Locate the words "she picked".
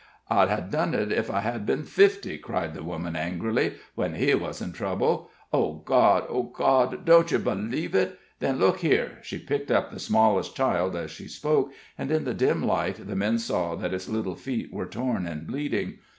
9.21-9.69